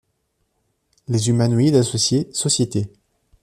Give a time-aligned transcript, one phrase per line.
[1.09, 2.87] Les Humanoïdes Associés, sc.